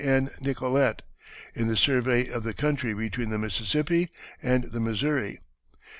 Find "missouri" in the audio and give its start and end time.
4.79-5.41